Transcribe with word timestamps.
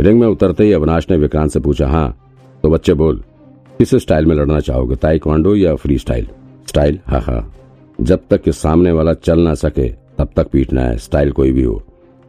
Ring 0.00 0.20
में 0.20 0.26
उतरते 0.26 0.64
ही 0.64 0.72
अविनाश 0.72 1.06
ने 1.10 1.16
विक्रांत 1.16 1.50
से 1.50 1.60
पूछा 1.60 1.86
हाँ 1.88 2.16
तो 2.64 2.68
बच्चे 2.70 2.94
बोल, 2.94 3.16
किस 3.78 3.94
स्टाइल 3.94 4.26
में 4.26 4.34
लड़ना 4.36 4.60
चाहोगे, 4.60 4.96
ताइक्वांडो 4.96 5.54
या 5.56 5.74
फ्री 5.74 5.98
स्टाइल? 5.98 6.26
स्टाइल? 6.68 6.98
हाँ 7.06 7.20
हाँ 7.20 7.52
जब 7.98 8.20
तक 8.30 8.42
कि 8.42 8.52
सामने 8.52 8.92
वाला 8.92 9.12
चल 9.14 9.40
ना 9.40 9.54
सके, 9.54 9.88
तब 10.18 10.28
तक 10.36 10.48
पीटना 10.48 10.82
है, 10.82 10.96
स्टाइल 10.96 11.32
कोई 11.32 11.52
भी 11.52 11.62
हो। 11.62 11.82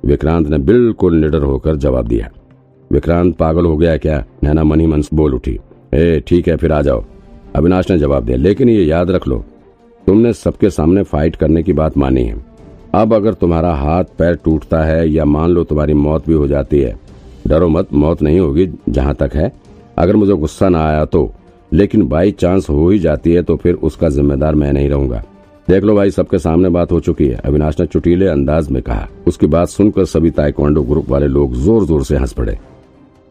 विक्रांत 0.04 0.48
ने 0.48 0.58
बिल्कुल 0.60 1.16
निडर 1.16 1.44
होकर 1.44 1.76
जवाब 1.76 2.08
दिया। 2.08 2.30
विक्रांत, 2.92 3.36
पागल 3.38 3.66
हो 3.66 3.78
गया 3.78 3.96
क्या? 3.98 4.24
नैना 4.44 4.64
मनी 4.64 4.88
मन 4.88 5.04
बोल 5.14 5.34
उठी। 5.34 5.58
ए, 5.94 6.20
ठीक 6.28 6.48
है, 6.48 6.56
फिर 6.56 6.72
आ 6.72 6.82
जाओ। 6.82 7.04
अविनाश 7.56 7.92
ने 7.92 7.98
जवाब 8.00 8.26
दिया, 8.26 8.38
लेकिन 8.38 8.70
ये 8.70 8.84
याद 8.84 9.12
रख 9.12 9.28
लो, 9.28 9.44
तुमने 10.08 10.34
सबके 10.34 10.70
सामने 10.70 11.04
फाइट 11.04 11.36
करने 11.36 11.64
की 11.64 11.74
बात 11.74 11.98
मानी 11.98 12.24
है। 12.24 12.44
अब 12.96 13.14
अगर 13.14 13.34
तुम्हारा 13.34 13.74
हाथ, 13.76 14.04
पैर 14.18 14.36
टूटता 14.36 14.84
है 14.84 15.10
या 15.10 15.26
मान 15.26 15.50
लो 15.50 15.64
तुम्हारी 15.64 15.94
मौत 15.94 16.28
भी 16.28 16.34
हो 16.34 16.48
जाती 16.48 16.80
है 16.80 17.00
डरो 17.48 17.68
मत, 17.70 17.94
मौत 17.94 18.22
नहीं 18.22 18.40
होगी 18.40 18.68
जहाँ 18.90 19.16
तक 19.16 19.36
है। 19.36 19.52
अगर 19.98 20.16
मुझे 20.16 20.34
गुस्सा 20.34 20.70
ना 20.70 20.86
आया 20.86 21.06
तो। 21.06 21.32
लेकिन 21.72 22.08
बाई 22.08 22.32
चांस 22.32 22.70
हो 22.70 22.90
ही 22.90 23.00
जाती 23.00 23.34
है 23.34 23.42
तो 23.44 23.56
फिर 23.56 23.76
उसका 23.76 24.10
जिम्मेदार 24.10 24.56
मैं 24.56 24.72
नहीं 24.74 24.90
रहूँगा। 24.90 25.24
देख 25.68 25.84
लो 25.84 25.96
भाई, 25.96 26.12
सबके 26.12 26.40
सामने 26.40 26.70
बात 26.70 26.92
हो 26.92 27.00
चुकी 27.00 27.28
है, 27.28 27.36
अविनाश 27.36 27.80
ने 27.80 27.86
चुटीले 27.86 28.28
अंदाज 28.28 28.70
में 28.70 28.82
कहा। 28.84 29.08
उसकी 29.28 29.48
बात 29.48 29.68
सुनकर 29.68 30.06
सभी 30.06 30.32
ताइक्वांडो 30.32 30.82
ग्रुप 30.84 31.10
वाले 31.10 31.28
लोग 31.28 31.54
ज़ोर 31.56 31.86
ज़ोर 31.86 32.04
से 32.04 32.18
हंस 32.18 32.34
पड़े। 32.34 32.58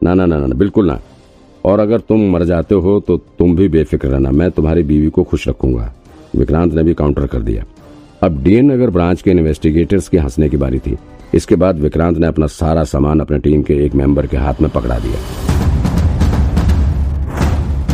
ना 0.03 0.15
ना 0.15 0.27
ना 0.27 0.37
ना, 0.37 0.47
बिल्कुल 0.49 0.87
ना। 0.87 0.99
और 1.65 1.81
अगर 1.81 2.01
तुम 2.01 2.21
मर 2.33 2.45
जाते 2.45 2.75
हो 2.75 2.99
तो 3.01 3.17
तुम 3.39 3.55
भी 3.57 3.69
बेफिक्र 3.69 4.09
रहना, 4.09 4.31
मैं 4.31 4.51
तुम्हारी 4.51 4.83
बीवी 4.83 5.09
को 5.09 5.23
खुश 5.23 5.49
रखूँगा। 5.49 5.93
विक्रांत 6.37 6.75
ने 6.75 6.83
भी 6.83 6.95
काउंटर 6.95 7.27
कर 7.27 7.43
दिया। 7.43 7.65
अब 8.23 8.43
डीएन 8.43 8.71
नगर 8.73 8.91
ब्रांच 8.91 9.23
के 9.23 9.31
इन्वेस्टिगेटर्स 9.31 10.09
के 10.09 10.19
हंसने 10.19 10.49
की 10.49 10.57
बारी 10.57 10.79
थी। 10.79 10.97
इसके 11.35 11.57
बाद 11.57 11.79
विक्रांत 11.79 12.19
ने 12.19 12.27
अपना 12.27 12.47
सारा 12.47 12.85
सामान 12.85 13.21
अपने 13.21 13.39
टीम 13.39 13.63
के 13.63 13.75
एक 13.85 13.95
मेंबर 13.95 14.27
के 14.27 14.37
हाथ 14.37 14.55
में 14.61 14.71
पकड़ा 14.71 14.99
दिया। 14.99 15.19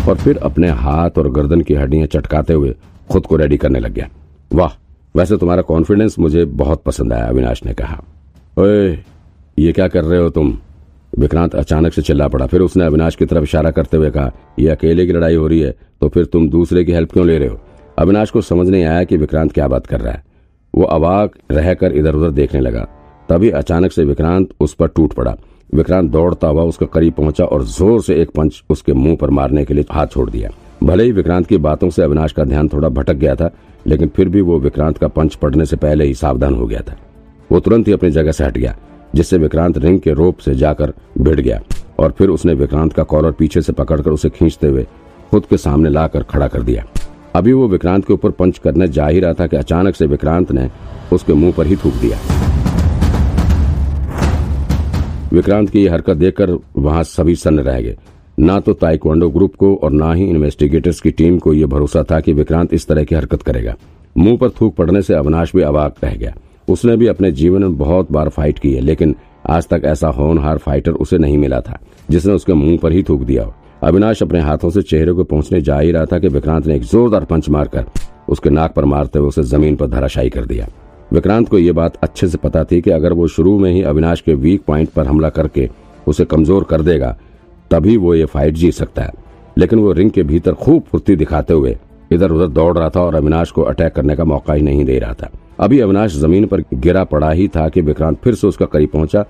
और 0.08 0.16
फिर 0.16 0.38
अपने 0.38 0.68
हाथ 0.68 1.18
और 1.18 1.30
गर्दन 1.30 1.60
की 1.60 1.74
हड्डियाँ 1.74 2.06
चटकाते 2.06 2.52
हुए 2.52 2.74
खुद 3.10 3.26
को 3.26 3.36
रेडी 3.36 3.56
करने 3.56 3.80
लग 3.80 3.92
गया। 3.92 4.08
वाह, 4.52 4.72
वैसे 5.16 5.36
तुम्हारा 5.36 5.62
कॉन्फिडेंस 5.62 6.18
मुझे 6.18 6.44
बहुत 6.44 6.82
पसंद 6.82 7.12
आया, 7.12 7.26
अविनाश 7.26 7.64
ने 7.66 7.74
कहा। 7.74 8.02
ओए, 8.58 8.98
ये 9.58 9.72
क्या 9.72 9.88
कर 9.88 10.04
रहे 10.04 10.20
हो 10.20 10.30
तुम? 10.30 10.58
विक्रांत 11.18 11.54
अचानक 11.54 11.92
से 11.92 12.02
चिल्ला 12.02 12.28
पड़ा। 12.28 12.46
फिर 12.46 12.60
उसने 12.60 12.84
अविनाश 12.84 13.14
की 13.14 13.26
तरफ़ 13.26 13.42
इशारा 13.42 13.70
करते 13.70 13.96
हुए 13.96 14.10
कहा 14.10 14.32
यह 14.58 14.74
अकेले 14.74 15.06
की 15.06 15.12
लड़ाई 15.12 15.34
हो 15.34 15.46
रही 15.46 15.60
है 15.60 15.74
तो 16.00 16.08
फिर 16.08 16.24
तुम 16.24 16.48
दूसरे 16.50 16.84
की 16.84 16.92
हेल्प 16.92 17.12
क्यों 17.12 17.26
ले 17.26 17.38
रहे 17.38 17.48
हो? 17.48 17.60
अविनाश 17.98 18.30
को 18.30 18.40
समझ 18.40 18.68
नहीं 18.68 18.84
आया 18.84 19.04
कि 19.04 19.16
विक्रांत 19.16 19.52
क्या 19.52 19.68
बात 19.68 19.86
कर 19.86 20.00
रहा 20.00 20.12
है। 20.12 20.24
वो 20.74 20.84
अवाक 20.84 21.32
रहकर 21.50 21.92
इधर 21.92 22.14
उधर 22.14 22.30
देखने 22.30 22.60
लगा। 22.60 22.86
तभी 23.28 23.50
अचानक 23.52 23.92
से 23.92 24.04
विक्रांत 24.04 24.48
उस 24.60 24.74
पर 24.74 24.88
टूट 24.88 25.12
पड़ा। 25.12 25.34
विक्रांत 25.72 26.10
दौड़ता 26.10 26.48
हुआ 26.48 26.62
उसके 26.62 26.86
करीब 26.86 27.12
पहुँचा 27.12 27.44
और 27.44 27.64
ज़ोर 27.66 28.02
से 28.02 28.20
एक 28.22 28.30
पंच 28.30 28.62
उसके 28.70 28.92
मुँह 28.92 29.16
पर 29.16 29.30
मारने 29.30 29.64
के 29.64 29.74
लिए 29.74 29.84
हाथ 29.90 30.06
छोड़ 30.06 30.28
दिया। 30.30 30.50
भले 30.84 31.04
ही 31.04 31.12
विक्रांत 31.12 31.46
की 31.46 31.56
बातों 31.58 31.88
से 31.90 32.02
अविनाश 32.02 32.32
का 32.32 32.44
ध्यान 32.44 32.68
थोड़ा 32.68 32.88
भटक 32.90 33.14
गया 33.14 33.34
था, 33.34 33.50
लेकिन 33.86 34.08
फिर 34.08 34.28
भी 34.28 34.40
वो 34.40 34.58
विक्रांत 34.60 34.98
का 34.98 35.08
पंच 35.08 35.34
पड़ने 35.34 35.66
से 35.66 35.76
पहले 35.76 36.04
ही 36.04 36.14
सावधान 36.14 36.54
हो 36.54 36.66
गया 36.66 36.80
था। 36.80 36.96
वो 37.50 37.60
तुरंत 37.60 37.88
ही 37.88 37.92
अपनी 37.92 38.10
जगह 38.10 38.32
से 38.32 38.44
हट 38.44 38.58
गया, 38.58 38.76
जिससे 39.14 39.38
विक्रांत 39.38 39.78
रिंग 39.78 40.00
के 40.00 40.12
रोप 40.12 40.38
से 40.38 40.54
जाकर 40.54 40.92
भिड़ 41.18 41.40
गया 41.40 41.60
और 41.98 42.14
फिर 42.18 42.28
उसने 42.28 42.54
विक्रांत 42.54 42.92
का 42.92 43.02
कॉलर 43.04 43.32
पीछे 43.32 43.62
से 43.62 43.72
पकड़कर 43.72 44.10
उसे 44.10 44.30
खींचते 44.30 44.68
हुए 44.68 44.86
खुद 45.30 45.46
के 45.46 45.56
सामने 45.56 45.90
लाकर 45.90 46.22
खड़ा 46.22 46.48
कर 46.48 46.62
दिया। 46.62 46.84
अभी 47.36 47.52
वो 47.52 47.68
विक्रांत 47.68 48.06
के 48.06 48.12
ऊपर 48.12 48.30
पंच 48.32 48.58
करने 48.58 48.88
जा 48.88 49.06
ही 49.06 49.20
रहा 49.20 49.32
था 49.32 49.46
कि 49.46 49.56
अचानक 49.56 49.94
से 49.94 50.06
विक्रांत 50.06 50.52
ने 50.52 50.70
उसके 51.12 51.34
मुँह 51.34 51.52
पर 51.56 51.66
ही 51.66 51.76
थूक 51.76 51.94
दिया। 51.94 52.18
विक्रांत 55.36 55.70
की 55.70 55.84
यह 55.84 55.92
हरकत 55.92 56.16
देखकर 56.16 56.50
वहाँ 56.76 57.02
सभी 57.04 57.34
सन्न 57.36 57.60
रह 57.60 57.80
गए। 57.80 57.96
ना 58.38 58.58
तो 58.60 58.72
ताइक्वांडो 58.74 59.28
ग्रुप 59.30 59.54
को 59.54 59.74
और 59.76 59.90
ना 59.92 60.12
ही 60.12 60.24
इन्वेस्टिगेटर्स 60.24 61.00
की 61.00 61.10
टीम 61.10 61.38
को 61.38 61.52
यह 61.54 61.66
भरोसा 61.66 62.02
था 62.02 62.20
कि 62.20 62.32
विक्रांत 62.32 62.72
इस 62.74 62.86
तरह 62.88 63.04
की 63.04 63.14
हरकत 63.14 63.42
करेगा। 63.42 63.74
मुँह 64.16 64.36
पर 64.36 64.50
थूक 64.50 64.74
पड़ने 64.76 65.02
से 65.02 65.14
अविनाश 65.14 65.52
भी 65.56 65.62
अवाक 65.62 66.04
रह 66.04 66.14
गया। 66.14 66.34
उसने 66.68 66.96
भी 66.96 67.06
अपने 67.06 67.30
जीवन 67.32 67.62
में 67.62 67.76
बहुत 67.78 68.12
बार 68.12 68.28
फाइट 68.28 68.58
की 68.58 68.72
है, 68.74 68.80
लेकिन 68.80 69.14
आज 69.48 69.68
तक 69.68 69.82
ऐसा 69.84 70.08
होनहार 70.10 70.58
फाइटर 70.58 70.92
उसे 70.92 71.18
नहीं 71.18 71.38
मिला 71.38 71.60
था, 71.60 71.78
जिसने 72.10 72.32
उसके 72.32 72.54
मुँह 72.54 72.78
पर 72.78 72.92
ही 72.92 73.02
थूक 73.02 73.22
दिया 73.22 73.52
अविनाश 73.82 74.22
अपने 74.22 74.40
हाथों 74.40 74.70
से 74.70 74.82
चेहरे 74.84 75.12
को 75.12 75.24
पहुँचने 75.24 75.60
जा 75.60 75.78
ही 75.78 75.90
रहा 75.92 76.04
था 76.04 76.18
कि 76.18 76.28
विक्रांत 76.28 76.66
ने 76.66 76.76
एक 76.76 76.82
जोरदार 76.84 77.24
पंच 77.24 77.48
मारकर 77.48 77.84
उसके 78.28 78.50
नाक 78.50 78.74
पर 78.74 78.84
मारते 78.84 79.18
हुए 79.18 79.28
उसे 79.28 79.42
ज़मीन 79.44 79.76
पर 79.76 79.86
धराशायी 79.86 80.30
कर 80.30 80.44
दिया। 80.44 80.68
विक्रांत 81.12 81.48
को 81.48 81.58
यह 81.58 81.72
बात 81.72 81.96
अच्छे 82.02 82.28
से 82.28 82.38
पता 82.38 82.64
थी 82.64 82.80
कि 82.80 82.90
अगर 82.90 83.12
वो 83.12 83.26
शुरू 83.28 83.58
में 83.58 83.70
ही 83.72 83.82
अविनाश 83.82 84.20
के 84.20 84.34
वीक 84.34 84.62
पॉइंट 84.66 84.88
पर 84.90 85.06
हमला 85.06 85.28
करके 85.30 85.68
उसे 86.06 86.24
कमज़ोर 86.24 86.64
कर 86.64 86.82
देगा, 86.82 87.16
तभी 87.70 87.96
वो 87.96 88.14
ये 88.14 88.24
फाइट 88.24 88.54
जीत 88.54 88.74
सकता 88.74 89.02
है। 89.02 89.12
लेकिन 89.58 89.78
वो 89.78 89.92
रिंग 89.92 90.10
के 90.10 90.22
भीतर 90.22 90.54
खूब 90.54 90.82
फुर्ती 90.82 91.16
दिखाते 91.16 91.54
हुए 91.54 91.76
इधर 92.12 92.30
उधर 92.30 92.46
दौड़ 92.46 92.76
रहा 92.78 92.88
था 92.88 93.00
और 93.00 93.14
अविनाश 93.14 93.50
को 93.50 93.62
अटैक 93.62 93.92
करने 93.94 94.16
का 94.16 94.24
मौका 94.24 94.54
ही 94.54 94.62
नहीं 94.62 94.84
दे 94.84 94.98
रहा 94.98 95.12
था। 95.12 95.30
अभी 95.60 95.80
अविनाश 95.80 96.16
ज़मीन 96.16 96.46
पर 96.46 96.62
गिरा 96.74 97.04
पड़ा 97.04 97.30
ही 97.30 97.48
था 97.48 97.68
कि 97.68 97.80
विक्रांत 97.80 98.18
फिर 98.24 98.34
से 98.34 98.46
उसका 98.46 98.66
करीब 98.66 98.90
पहुँचा 98.90 99.24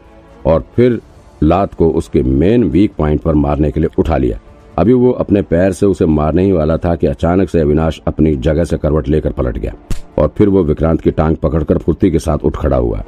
और 0.46 0.64
फिर 0.76 1.00
लात 1.42 1.74
को 1.74 1.88
उसके 1.90 2.22
मेन 2.22 2.64
वीक 2.64 2.94
पॉइंट 2.98 3.20
पर 3.20 3.34
मारने 3.34 3.70
के 3.70 3.80
लिए 3.80 3.90
उठा 3.98 4.16
लिया। 4.16 4.38
अभी 4.78 4.92
वो 4.92 5.10
अपने 5.10 5.42
पैर 5.42 5.72
से 5.72 5.86
उसे 5.86 6.06
मारने 6.06 6.42
ही 6.44 6.52
वाला 6.52 6.76
था 6.76 6.94
कि 6.96 7.06
अचानक 7.06 7.48
से 7.48 7.60
अविनाश 7.60 8.00
अपनी 8.06 8.34
जगह 8.36 8.64
से 8.64 8.76
करवट 8.78 9.08
लेकर 9.08 9.32
पलट 9.32 9.58
गया 9.58 9.74
और 10.18 10.32
फिर 10.36 10.48
वो 10.48 10.62
विक्रांत 10.64 11.00
की 11.00 11.10
टांग 11.10 11.36
पकड़कर 11.36 11.78
फुर्ती 11.78 12.10
के 12.10 12.18
साथ 12.18 12.38
उठ 12.38 12.56
खड़ा 12.56 12.76
हुआ। 12.76 13.02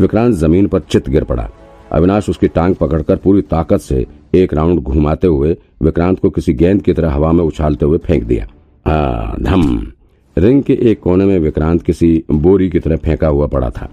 विक्रांत 0.00 0.34
ज़मीन 0.34 0.66
पर 0.66 0.80
चित 0.80 1.08
गिर 1.08 1.24
पड़ा। 1.24 1.48
अविनाश 1.92 2.28
उसकी 2.28 2.48
टांग 2.48 2.74
पकड़कर 2.74 3.16
पूरी 3.16 3.42
ताकत 3.42 3.80
से 3.80 4.06
एक 4.34 4.54
राउंड 4.54 4.80
घुमाते 4.80 5.26
हुए 5.26 5.56
विक्रांत 5.82 6.18
को 6.20 6.30
किसी 6.30 6.52
गेंद 6.52 6.82
की 6.82 6.92
तरह 6.92 7.12
हवा 7.12 7.32
में 7.32 7.44
उछालते 7.44 7.86
हुए 7.86 7.98
फेंक 7.98 8.24
दिया। 8.24 8.46
धम! 9.40 9.92
रिंग 10.36 10.62
के 10.62 10.78
एक 10.82 11.00
कोने 11.00 11.24
में 11.24 11.38
विक्रांत 11.38 11.82
किसी 11.82 12.24
बोरी 12.30 12.68
की 12.70 12.78
तरह 12.78 12.96
फेंका 12.96 13.28
हुआ 13.28 13.46
पड़ा 13.46 13.70
था। 13.70 13.88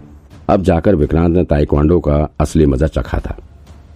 अब 0.50 0.64
जाकर 0.64 0.96
विक्रांत 0.96 1.36
ने 1.36 1.44
ताइक्वांडो 1.44 2.00
का 2.00 2.18
असली 2.40 2.66
मज़ा 2.66 2.88
चखा 2.88 3.20
था। 3.20 3.38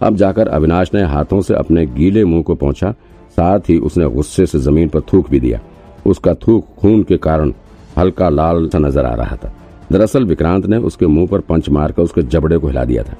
अब 0.02 0.16
जाकर 0.16 0.48
अविनाश 0.48 0.90
ने 0.94 1.02
हाथों 1.02 1.40
से 1.40 1.54
अपने 1.54 1.86
गीले 1.86 2.24
मुँह 2.24 2.42
को 2.42 2.54
पहुँचा 2.54 2.94
साथ 3.36 3.60
ही 3.60 3.78
उसने 3.78 4.06
गुस्से 4.06 4.46
से 4.46 4.58
ज़मीन 4.58 4.88
पर 4.88 5.00
थूक 5.00 5.30
भी 5.30 5.40
दिया। 5.40 5.60
उसका 6.06 6.34
थूक 6.34 6.66
खून 6.78 7.02
के 7.02 7.16
कारण 7.16 7.52
हल्का 7.98 8.28
लाल 8.28 8.68
सा 8.68 8.78
नज़र 8.78 9.04
आ 9.04 9.14
रहा 9.14 9.36
था। 9.36 9.52
दरअसल 9.92 10.24
विक्रांत 10.24 10.66
ने 10.66 10.76
उसके 10.76 11.06
मुँह 11.06 11.26
पर 11.26 11.40
पंच 11.40 11.68
मारकर 11.68 12.02
उसके 12.02 12.22
जबड़े 12.22 12.58
को 12.58 12.66
हिला 12.66 12.84
दिया 12.84 13.02
था। 13.02 13.16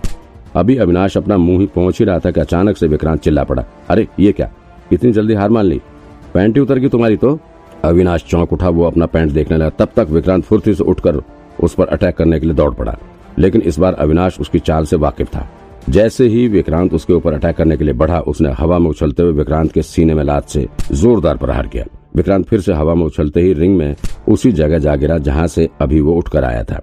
अभी 0.61 0.77
अविनाश 0.77 1.17
अपना 1.17 1.37
मुँह 1.37 1.61
ही 1.61 1.67
पहुँच 1.67 1.99
ही 1.99 2.05
रहा 2.05 2.19
था 2.19 2.31
कि 2.31 2.41
अचानक 2.41 2.77
से 2.77 2.87
विक्रांत 2.87 3.21
चिल्ला 3.21 3.45
पड़ा। 3.45 3.65
अरे, 3.89 4.09
ये 4.21 4.33
क्या? 4.33 4.51
इतनी 4.93 5.13
जल्दी 5.13 5.35
हार 5.35 5.51
मान 5.51 5.65
ली? 5.65 5.81
पैंट 6.35 6.59
उतर 6.59 6.79
गई 6.79 6.89
तुम्हारी 6.89 7.17
तो? 7.17 7.39
अविनाश 7.85 8.25
चौंक 8.25 8.53
उठा, 8.53 8.69
वो 8.69 8.85
अपना 8.85 9.07
पैंट 9.07 9.33
देखने 9.33 9.57
लगा। 9.57 9.71
तब 9.71 9.89
तक 9.97 10.07
विक्रांत 10.11 10.45
फुर्ती 10.45 10.75
से 10.75 10.85
उठकर 10.85 11.23
उस 11.63 11.75
पर 11.75 11.87
अटैक 11.87 12.17
करने 12.17 12.41
के 12.41 12.47
लिए 12.47 12.55
दौड़ 12.55 12.75
पड़ा। 12.75 12.97
लेकिन 13.39 13.61
इस 13.61 13.79
बार 13.79 13.95
अविनाश 13.95 14.41
उसकी 14.41 14.59
चाल 14.59 14.85
से 14.85 14.97
वाकिफ 14.97 15.37
था। 15.37 15.49
जैसे 15.89 16.27
ही 16.27 16.47
विक्रांत 16.49 16.95
उसके 16.95 17.13
ऊपर 17.13 17.33
अटैक 17.33 17.57
करने 17.57 17.77
के 17.77 17.85
लिए 17.85 17.95
बढ़ा, 17.95 18.19
उसने 18.21 18.51
हवा 18.51 18.79
में 18.79 18.89
उछलते 18.91 19.23
हुए 19.23 19.33
विक्रांत 19.33 19.73
के 19.73 19.83
सीने 19.83 20.15
में 20.15 20.23
लात 20.25 20.49
से 20.49 20.67
जोरदार 20.93 21.37
प्रहार 21.37 21.67
किया। 21.67 21.85
विक्रांत 22.17 22.47
फिर 22.47 22.61
से 22.61 22.73
हवा 22.73 22.95
में 22.95 23.05
उछलते 23.05 23.41
ही 23.41 23.53
रिंग 23.53 23.77
में 23.77 23.95
उसी 24.29 24.53
जगह 24.53 24.79
जा 24.79 24.97
गिरा 24.97 25.19
जहाँ 25.19 25.47
से 25.47 25.69
अभी 25.81 26.01
वो 26.01 26.15
उठकर 26.15 26.45
आया 26.45 26.65
था। 26.65 26.81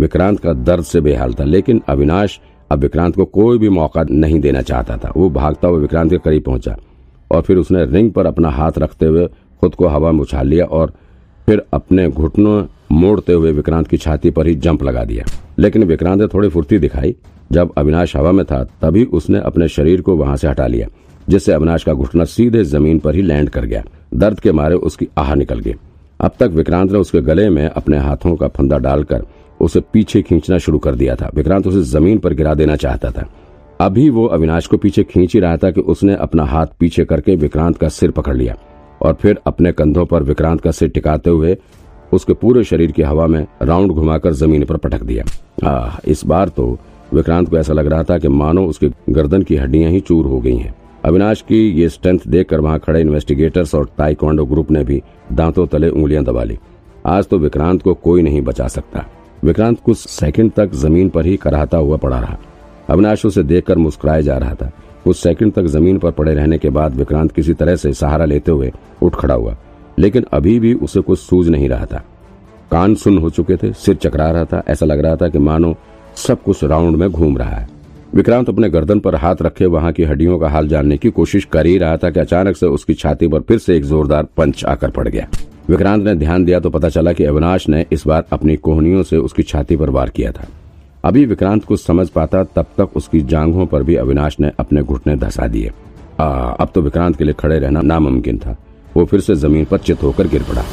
विक्रांत 0.00 0.40
का 0.40 0.52
दर्द 0.52 0.84
से 0.84 1.00
बेहाल 1.00 1.34
था, 1.34 1.44
लेकिन 1.44 1.82
अविनाश 1.88 2.40
अब 2.70 2.78
विक्रांत 2.78 3.16
को 3.16 3.24
कोई 3.24 3.58
भी 3.58 3.68
मौका 3.68 4.04
नहीं 4.10 4.40
देना 4.40 4.62
चाहता 4.62 4.96
था। 4.96 5.12
वो 5.16 5.28
भागता 5.30 5.68
हुआ 5.68 5.78
विक्रांत 5.78 6.10
के 6.10 6.18
करीब 6.18 6.42
पहुँचा 6.42 6.76
और 7.30 7.42
फिर 7.42 7.56
उसने 7.56 7.84
रिंग 7.86 8.12
पर 8.12 8.26
अपना 8.26 8.50
हाथ 8.50 8.78
रखते 8.78 9.06
हुए 9.06 9.26
खुद 9.62 9.74
को 9.74 9.88
हवा 9.88 10.12
में 10.12 10.20
उछाल 10.20 10.46
लिया 10.46 10.64
और 10.66 10.92
फिर 11.46 11.62
अपने 11.72 12.08
घुटनों 12.08 12.62
मोड़ते 12.94 13.32
हुए 13.32 13.52
विक्रांत 13.52 13.88
की 13.88 13.96
छाती 13.96 14.30
पर 14.30 14.46
ही 14.46 14.54
जंप 14.54 14.82
लगा 14.82 15.04
दिया। 15.04 15.24
लेकिन 15.58 15.84
विक्रांत 15.84 16.20
ने 16.20 16.26
थोड़ी 16.26 16.48
फुर्ती 16.48 16.78
दिखाई। 16.78 17.14
जब 17.52 17.72
अविनाश 17.76 18.16
हवा 18.16 18.32
में 18.32 18.44
था, 18.46 18.64
तभी 18.64 19.04
उसने 19.04 19.38
अपने 19.38 19.68
शरीर 19.68 20.00
को 20.00 20.16
वहाँ 20.16 20.36
से 20.36 20.48
हटा 20.48 20.66
लिया, 20.66 20.88
जिससे 21.28 21.52
अविनाश 21.52 21.84
का 21.84 21.92
घुटना 21.92 22.24
सीधे 22.24 22.64
ज़मीन 22.64 22.98
पर 22.98 23.14
ही 23.14 23.22
लैंड 23.22 23.50
कर 23.50 23.64
गया। 23.64 23.84
दर्द 24.14 24.40
के 24.40 24.52
मारे 24.52 24.74
उसकी 24.74 25.08
आह 25.18 25.34
निकल 25.34 25.58
गई। 25.58 25.74
अब 26.20 26.30
तक 26.40 26.48
विक्रांत 26.48 26.92
ने 26.92 26.98
उसके 26.98 27.20
गले 27.20 27.48
में 27.50 27.68
अपने 27.68 27.98
हाथों 27.98 28.36
का 28.36 28.48
फंदा 28.48 28.78
डालकर 28.78 29.26
उसे 29.60 29.80
पीछे 29.92 30.22
खींचना 30.22 30.58
शुरू 30.58 30.78
कर 30.78 30.94
दिया 30.94 31.14
था। 31.14 31.30
विक्रांत 31.34 31.66
उसे 31.66 31.82
ज़मीन 31.82 32.18
पर 32.18 32.34
गिरा 32.34 32.54
देना 32.54 32.76
चाहता 32.76 33.10
था। 33.10 33.28
अभी 33.80 34.08
वो 34.10 34.26
अविनाश 34.26 34.66
को 34.66 34.76
पीछे 34.76 35.02
खींच 35.02 35.34
ही 35.34 35.40
रहा 35.40 35.56
था 35.56 35.70
कि 35.70 35.80
उसने 35.80 36.14
अपना 36.14 36.44
हाथ 36.44 36.66
पीछे 36.80 37.04
करके 37.04 37.36
विक्रांत 37.36 37.76
का 37.76 37.88
सिर 37.88 38.10
पकड़ 38.10 38.36
लिया 38.36 38.56
और 39.02 39.14
फिर 39.14 39.38
अपने 39.46 39.72
कंधों 39.72 40.06
पर 40.06 40.22
विक्रांत 40.22 40.60
का 40.60 40.70
सिर 40.70 40.88
टिकाते 40.88 41.30
हुए 41.30 41.56
उसके 42.14 42.32
पूरे 42.32 42.64
शरीर 42.64 42.92
की 42.92 43.02
हवा 43.02 43.26
में 43.26 43.46
राउंड 43.62 43.92
घुमाकर 43.92 44.32
ज़मीन 44.32 44.64
पर 44.64 44.76
पटक 44.76 45.02
दिया। 45.02 45.24
आ, 45.70 45.96
इस 46.04 46.24
बार 46.24 46.48
तो 46.48 46.78
विक्रांत 47.14 47.48
को 47.48 47.58
ऐसा 47.58 47.72
लग 47.72 47.86
रहा 47.86 48.02
था 48.02 48.18
कि 48.18 48.28
मानो 48.28 48.66
उसके 48.66 48.88
गर्दन 49.10 49.42
की 49.42 49.56
हड्डियाँ 49.56 49.90
ही 49.90 50.00
चूर 50.00 50.26
हो 50.26 50.38
गई 50.40 50.56
हैं। 50.56 50.74
अविनाश 51.04 51.40
की 51.40 51.58
ये 51.70 51.88
स्ट्रेंथ 51.88 52.18
देखकर 52.28 52.60
वहाँ 52.60 52.78
खड़े 52.78 53.00
इन्वेस्टिगेटर्स 53.00 53.74
और 53.74 53.88
ताइक्वांडो 53.98 54.44
ग्रुप 54.44 54.70
ने 54.70 54.84
भी 54.84 55.02
दांतों 55.32 55.66
तले 55.66 55.88
उंगलियाँ 55.88 56.24
दबा 56.24 56.44
ली। 56.44 56.58
आज 57.06 57.26
तो 57.26 57.38
विक्रांत 57.38 57.82
को 57.82 57.94
कोई 57.94 58.22
नहीं 58.22 58.40
बचा 58.42 58.68
सकता। 58.68 59.04
विक्रांत 59.44 59.80
कुछ 59.80 59.98
सेकंड 59.98 60.52
तक 60.52 60.74
ज़मीन 60.74 61.08
पर 61.08 61.26
ही 61.26 61.36
कराहता 61.36 61.78
हुआ 61.78 61.96
पड़ा 61.96 62.20
रहा। 62.20 62.38
अविनाश 62.90 63.26
उसे 63.26 63.42
देखकर 63.42 63.78
मुस्कुराया 63.78 64.20
जा 64.20 64.38
रहा 64.38 64.54
था। 64.54 64.70
कुछ 65.04 65.16
सेकंड 65.16 65.52
तक 65.52 65.66
ज़मीन 65.66 65.98
पर 65.98 66.10
पड़े 66.10 66.34
रहने 66.34 66.58
के 66.58 66.70
बाद 66.70 66.94
विक्रांत 66.94 67.32
किसी 67.32 67.54
तरह 67.54 67.76
से 67.76 67.92
सहारा 67.92 68.24
लेते 68.24 68.50
हुए 68.50 68.72
उठ 69.02 69.14
खड़ा 69.14 69.34
हुआ। 69.34 69.56
लेकिन 69.98 70.24
अभी 70.32 70.58
भी 70.60 70.72
उसे 70.74 71.00
कुछ 71.00 71.18
सूझ 71.18 71.48
नहीं 71.48 71.68
रहा 71.68 71.86
था। 71.86 72.04
कान 72.70 72.94
सुन 72.94 73.18
हो 73.18 73.30
चुके 73.30 73.56
थे, 73.56 73.72
सिर 73.72 73.94
चकरा 73.94 74.30
रहा 74.30 74.44
था, 74.44 74.62
ऐसा 74.68 74.86
लग 74.86 75.00
रहा 75.00 75.16
था 75.16 75.28
कि 75.28 75.38
मानो 75.40 75.74
सब 76.18 76.42
कुछ 76.42 76.64
राउंड 76.64 76.96
में 76.96 77.08
घूम 77.10 77.36
रहा 77.38 77.50
है। 77.50 77.68
विक्रांत 78.14 78.48
अपने 78.48 78.68
गर्दन 78.70 79.00
पर 79.00 79.14
हाथ 79.14 79.42
रखे 79.42 79.66
वहाँ 79.66 79.92
की 79.92 80.04
हड्डियों 80.04 80.38
का 80.38 80.48
हाल 80.48 80.68
जानने 80.68 80.96
की 80.96 81.10
कोशिश 81.10 81.44
कर 81.44 81.66
ही 81.66 81.76
रहा 81.78 81.96
था 81.96 82.10
कि 82.10 82.20
अचानक 82.20 82.56
से 82.56 82.66
उसकी 82.66 82.94
छाती 82.94 83.28
पर 83.28 83.40
फिर 83.40 83.58
से 83.58 83.76
एक 83.76 83.84
जोरदार 83.84 84.26
पंच 84.36 84.64
आकर 84.64 84.90
पड़ 84.90 85.08
गया। 85.08 85.26
विक्रांत 85.68 86.04
ने 86.04 86.14
ध्यान 86.14 86.44
दिया 86.44 86.60
तो 86.60 86.70
पता 86.70 86.88
चला 86.88 87.12
कि 87.12 87.24
अविनाश 87.24 87.68
ने 87.68 87.84
इस 87.92 88.06
बार 88.06 88.24
अपनी 88.32 88.56
कोहनियों 88.56 89.02
से 89.02 89.16
उसकी 89.16 89.42
छाती 89.42 89.76
पर 89.76 89.90
वार 89.90 90.10
किया 90.10 90.32
था। 90.32 90.46
अभी 91.04 91.24
विक्रांत 91.26 91.64
कुछ 91.64 91.82
समझ 91.82 92.08
पाता 92.08 92.42
तब 92.46 92.66
तक 92.78 92.96
उसकी 92.96 93.20
जांघों 93.22 93.66
पर 93.66 93.82
भी 93.82 93.94
अविनाश 93.96 94.36
ने 94.40 94.50
अपने 94.58 94.82
घुटने 94.82 95.16
धसा 95.16 95.46
दिए। 95.46 95.72
अब 96.20 96.68
तो 96.74 96.80
विक्रांत 96.80 97.16
के 97.16 97.24
लिए 97.24 97.34
खड़े 97.34 97.58
रहना 97.58 97.80
नामुमकिन 97.82 98.38
था। 98.38 98.56
वो 98.96 99.04
फिर 99.04 99.20
से 99.20 99.34
ज़मीन 99.36 99.64
पर 99.64 99.78
चित 99.78 100.02
होकर 100.02 100.28
गिर 100.28 100.42
पड़ा। 100.42 100.64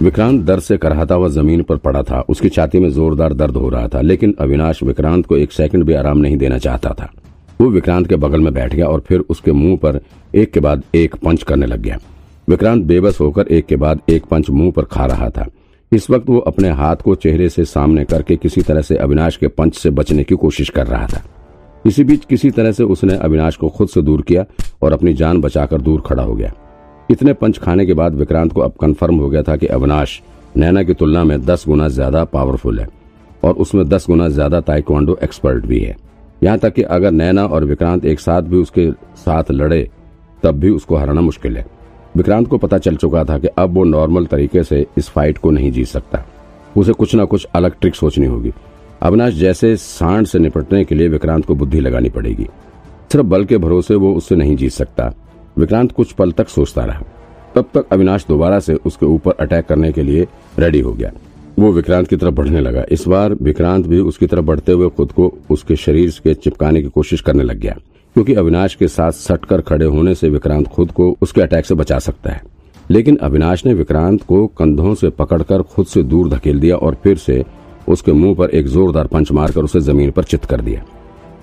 विक्रांत 0.00 0.42
दर्द 0.42 0.62
से 0.62 0.76
कराहता 0.76 1.14
हुआ 1.14 1.28
ज़मीन 1.28 1.62
पर 1.62 1.76
पड़ा 1.76 2.02
था। 2.02 2.20
उसकी 2.28 2.48
छाती 2.48 2.78
में 2.78 2.90
जोरदार 2.90 3.32
दर्द 3.32 3.56
हो 3.56 3.68
रहा 3.68 3.88
था, 3.88 4.00
लेकिन 4.00 4.34
अविनाश 4.40 4.82
विक्रांत 4.82 5.26
को 5.26 5.36
एक 5.36 5.52
सेकंड 5.52 5.84
भी 5.84 5.94
आराम 5.94 6.18
नहीं 6.18 6.36
देना 6.36 6.58
चाहता 6.58 6.90
था। 6.90 7.10
वो 7.60 7.68
विक्रांत 7.70 8.06
के 8.08 8.16
बगल 8.16 8.40
में 8.40 8.52
बैठ 8.54 8.74
गया 8.74 8.86
और 8.86 9.00
फिर 9.00 9.20
उसके 9.30 9.52
मुँह 9.52 9.76
पर 9.76 10.00
एक 10.34 10.52
के 10.52 10.60
बाद 10.60 10.82
एक 10.94 11.14
पंच 11.16 11.42
करने 11.42 11.66
लग 11.66 11.80
गया। 11.80 11.98
विक्रांत 12.48 12.84
बेबस 12.84 13.20
होकर 13.20 13.46
एक 13.46 13.66
के 13.66 13.76
बाद 13.76 14.00
एक 14.08 14.24
पंच 14.26 14.50
मुँह 14.50 14.70
पर 14.70 14.84
खा 14.84 15.06
रहा 15.06 15.28
था। 15.30 15.46
इस 15.92 16.08
वक्त 16.10 16.28
वो 16.28 16.38
अपने 16.38 16.68
हाथ 16.70 16.96
को 16.96 17.14
चेहरे 17.14 17.48
से 17.48 17.64
सामने 17.64 18.04
करके 18.04 18.36
किसी 18.36 18.62
तरह 18.62 18.82
से 18.82 18.96
अविनाश 18.96 19.36
के 19.36 19.48
पंच 19.48 19.74
से 19.74 19.90
बचने 19.90 20.24
की 20.24 20.34
कोशिश 20.36 20.70
कर 20.70 20.86
रहा 20.86 21.06
था। 21.06 21.22
इसी 21.84 22.04
बीच 22.04 22.24
किसी 22.24 22.50
तरह 22.50 22.72
से 22.72 22.84
उसने 22.84 23.16
अविनाश 23.16 23.56
को 23.56 23.68
खुद 23.68 23.88
से 23.88 24.02
दूर 24.02 24.22
किया 24.22 24.44
और 24.82 24.92
अपनी 24.92 25.14
जान 25.14 25.40
बचाकर 25.40 25.80
दूर 25.80 26.00
खड़ा 26.00 26.22
हो 26.22 26.34
गया। 26.34 26.52
इतने 27.08 27.32
पंच 27.32 27.58
खाने 27.58 27.86
के 27.86 27.94
बाद 27.94 28.14
विक्रांत 28.14 28.52
को 28.52 28.60
अब 28.60 28.72
कन्फर्म 28.80 29.16
हो 29.16 29.28
गया 29.30 29.42
था 29.42 29.56
कि 29.56 29.66
अविनाश, 29.68 30.20
नैना 30.56 30.82
की 30.82 30.94
तुलना 30.94 31.24
में 31.24 31.40
दस 31.40 31.64
गुना 31.66 31.88
ज़्यादा 31.88 32.24
पावरफुल 32.26 32.80
है 32.80 32.88
और 33.44 33.54
उसमें 33.54 33.88
दस 33.88 34.06
गुना 34.06 34.28
ज़्यादा 34.28 34.60
ताइक्वांडो 34.60 35.18
एक्सपर्ट 35.22 35.66
भी 35.66 35.78
है। 35.78 35.96
यहाँ 36.42 36.58
तक 36.58 36.74
कि 36.74 36.82
अगर 36.82 37.10
नैना 37.10 37.46
और 37.46 37.64
विक्रांत 37.64 38.04
एक 38.04 38.20
साथ 38.20 38.42
भी 38.42 38.56
उसके 38.56 38.90
साथ 39.16 39.50
लड़े, 39.50 39.88
तब 40.42 40.58
भी 40.60 40.70
उसको 40.70 40.96
हराना 40.96 41.20
मुश्किल 41.20 41.56
है। 41.56 41.64
विक्रांत 42.16 42.48
को 42.48 42.58
पता 42.58 42.78
चल 42.78 42.96
चुका 42.96 43.24
था 43.24 43.38
कि 43.38 43.48
अब 43.48 43.74
वो 43.74 43.84
नॉर्मल 43.84 44.26
तरीके 44.26 44.62
से 44.62 44.86
इस 44.98 45.08
फाइट 45.08 45.38
को 45.38 45.50
नहीं 45.50 45.72
जीत 45.72 45.86
सकता। 45.86 46.24
उसे 46.76 46.92
कुछ 46.92 47.14
न 47.16 47.24
कुछ 47.24 47.46
अलग 47.54 47.78
ट्रिक 47.80 47.94
सोचनी 47.94 48.26
होगी। 48.26 48.52
अविनाश 49.02 49.34
जैसे 49.34 49.76
सांड 49.76 50.26
से 50.26 50.38
निपटने 50.38 50.84
के 50.84 50.94
लिए 50.94 51.08
विक्रांत 51.08 51.44
को 51.44 51.54
बुद्धि 51.54 51.80
लगानी 51.80 52.08
पड़ेगी। 52.08 52.46
सिर्फ़ 53.12 53.26
बल 53.26 53.44
के 53.44 53.58
भरोसे 53.58 53.94
वो 53.94 54.14
उससे 54.14 54.36
नहीं 54.36 54.56
जीत 54.56 54.72
सकता। 54.72 55.14
विक्रांत 55.58 55.92
कुछ 55.92 56.12
पल 56.12 56.32
तक 56.32 56.48
सोचता 56.48 56.84
रहा। 56.84 57.02
तब 57.54 57.64
तक 57.74 57.86
अविनाश 57.92 58.26
दोबारा 58.28 58.60
से 58.60 58.74
उसके 58.74 59.06
ऊपर 59.06 59.32
अटैक 59.32 59.66
करने 59.66 59.92
के 59.92 60.02
लिए 60.02 60.26
रेडी 60.58 60.80
हो 60.80 60.92
गया। 60.92 61.12
वो 61.58 61.72
विक्रांत 61.72 62.08
की 62.08 62.16
तरफ़ 62.16 62.34
बढ़ने 62.34 62.60
लगा। 62.60 62.84
इस 62.90 63.08
बार 63.08 63.34
विक्रांत 63.34 63.86
भी 63.86 63.98
उसकी 63.98 64.26
तरफ़ 64.26 64.44
बढ़ते 64.44 64.72
हुए 64.72 64.88
खुद 64.88 65.12
को 65.12 65.38
उसके 65.50 65.76
शरीर 65.76 66.10
के 66.24 66.34
चिपकाने 66.34 66.82
की 66.82 66.88
कोशिश 66.88 67.20
करने 67.20 67.42
लग 67.42 67.58
गया। 67.58 67.76
क्योंकि 68.14 68.34
अविनाश 68.34 68.74
के 68.74 68.88
साथ 68.88 69.12
सटकर 69.12 69.60
खड़े 69.60 69.86
होने 69.86 70.14
से 70.14 70.28
विक्रांत 70.28 70.68
खुद 70.68 70.90
को 70.90 71.16
उसके 71.22 71.40
अटैक 71.40 71.66
से 71.66 71.74
बचा 71.74 71.98
सकता 71.98 72.30
है। 72.30 72.42
लेकिन 72.90 73.16
अविनाश 73.16 73.66
ने 73.66 73.74
विक्रांत 73.74 74.22
को 74.22 74.46
कंधों 74.46 74.94
से 74.94 75.10
पकड़कर 75.10 75.62
खुद 75.62 75.86
से 75.86 76.02
दूर 76.02 76.28
धकेल 76.28 76.60
दिया 76.60 76.76
और 76.76 76.94
फिर 76.94 77.16
से 77.16 77.44
उसके 77.88 78.12
मुँह 78.12 78.34
पर 78.34 78.50
एक 78.50 78.68
जोरदार 78.68 79.06
पंच 79.06 79.32
मारकर 79.32 79.62
उसे 79.62 79.80
ज़मीन 79.80 80.10
पर 80.10 80.24
चित 80.24 80.44
कर 80.44 80.60
दिया। 80.60 80.84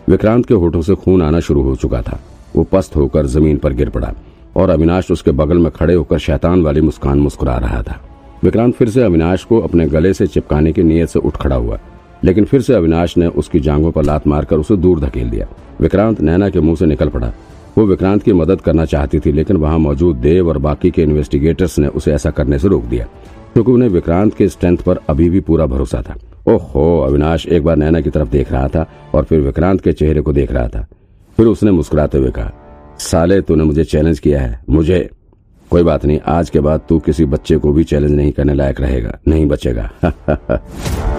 विक्रांत 0.10 0.45
के 0.45 0.54
होठों 0.54 0.81
से 0.81 0.95
खून 0.95 1.22
आना 1.22 1.39
शुरू 1.39 1.62
हो 1.62 1.75
चुका 1.75 2.01
था। 2.01 2.19
वो 2.56 2.63
पस्त 2.63 2.95
होकर 2.95 3.25
ज़मीन 3.28 3.57
पर 3.57 3.74
गिर 3.74 3.89
पड़ा 3.89 4.13
और 4.56 4.69
अविनाश 4.69 5.12
उसके 5.12 5.31
बगल 5.34 5.57
में 5.57 5.72
खड़े 5.72 5.94
होकर 5.94 6.18
शैतान 6.19 6.62
वाली 6.62 6.81
मुस्कान 6.81 7.19
मुस्कुरा 7.19 7.57
रहा 7.57 7.81
था। 7.81 8.00
विक्रांत 8.44 8.74
फिर 8.75 8.89
से 8.89 9.04
अविनाश 9.04 9.44
को 9.44 9.60
अपने 9.60 9.86
गले 9.88 10.13
से 10.13 10.28
चिपकाने 10.28 10.72
की 10.74 10.84
नीयत 10.84 11.10
से 11.10 11.19
उठ 11.19 11.38
खड़ा 11.38 11.56
हुआ, 11.56 11.80
लेकिन 12.24 12.45
फिर 12.45 12.62
से 12.62 12.74
अविनाश 12.74 13.18
ने 13.18 13.28
उसकी 13.28 13.60
जांघों 13.60 13.92
पर 13.92 14.04
लात 14.04 14.28
मारकर 14.28 14.57
उसे 14.57 14.75
दूर 14.78 15.00
धकेल 15.00 15.30
दिया। 15.30 15.48
विक्रांत 15.81 16.22
नैना 16.22 16.50
के 16.50 16.60
मुँह 16.60 16.75
से 16.75 16.86
निकल 16.86 17.10
पड़ा। 17.10 17.31
वो 17.78 17.86
विक्रांत 17.86 18.24
की 18.24 18.33
मदद 18.33 18.62
करना 18.62 18.86
चाहती 18.86 19.19
थी, 19.19 19.31
लेकिन 19.31 19.57
वहाँ 19.57 19.78
मौजूद 19.80 20.16
देव 20.16 20.48
और 20.50 20.57
बाकी 20.57 20.92
के 20.92 21.01
इन्वेस्टिगेटर्स 21.01 21.78
ने 21.80 21.88
उसे 21.88 22.13
ऐसा 22.13 22.30
करने 22.31 22.60
से 22.60 22.68
रोक 22.68 22.83
दिया। 22.83 23.06
क्योंकि 23.57 23.71
उन्हें 23.71 23.89
विक्रांत 23.89 24.33
के 24.33 24.48
स्ट्रेंथ 24.48 24.77
पर 24.77 25.00
अभी 25.09 25.30
भी 25.30 25.39
पूरा 25.39 25.65
भरोसा 25.65 26.01
था। 26.01 26.15
ओहो, 26.54 27.00
अविनाश 27.00 27.48
एक 27.48 27.63
बार 27.63 27.75
नैना 27.75 28.01
की 28.01 28.09
तरफ़ 28.09 28.30
देख 28.30 28.51
रहा 28.51 28.68
था 28.68 28.92
और 29.13 29.24
फिर 29.24 29.39
विक्रांत 29.39 29.81
के 29.81 29.94
चेहरे 29.94 30.21
को 30.21 30.33
देख 30.33 30.51
रहा 30.51 30.68
था। 30.68 30.88
फिर 31.38 31.45
उसने 31.45 31.71
मुस्कुराते 31.71 32.18
हुए 32.18 32.31
कहा, 32.31 32.51
साले, 33.00 33.42
तूने 33.42 33.63
मुझे 33.63 33.83
चैलेंज 33.83 34.19
किया 34.19 34.42
है। 34.42 34.59
मुझे 34.69 35.09
कोई 35.69 35.83
बात 35.83 36.06
नहीं, 36.06 36.19
आज 36.25 36.50
के 36.50 36.59
बाद 36.59 36.81
तू 36.89 37.00
किसी 37.00 37.25
बच्चे 37.25 37.57
को 37.57 37.74
भी 37.74 37.83
चैलेंज 37.83 38.12
नहीं 38.12 38.31
करने 38.31 38.54
लायक 38.54 38.81
रहेगा, 38.81 39.19
नहीं 39.27 39.45
बचेगा। 39.45 39.92